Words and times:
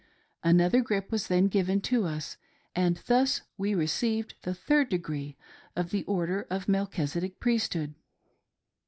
Another 0.43 0.81
grip 0.81 1.11
was 1.11 1.27
then 1.27 1.45
given 1.45 1.79
to 1.81 2.05
us, 2.05 2.35
and 2.75 2.97
thus 3.05 3.43
we 3.55 3.75
received 3.75 4.33
the 4.41 4.55
third 4.55 4.89
degree 4.89 5.37
of 5.75 5.91
the 5.91 6.03
Order 6.05 6.47
of 6.49 6.65
Melchisedec 6.65 7.39
Priesthood. 7.39 7.93